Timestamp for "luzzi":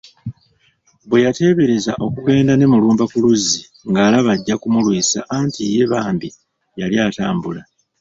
3.23-3.61